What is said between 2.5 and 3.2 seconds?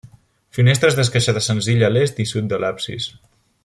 de l'absis.